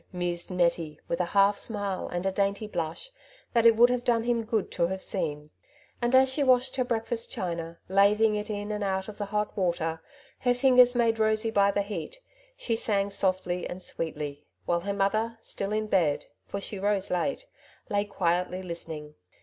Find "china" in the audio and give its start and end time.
7.29-7.77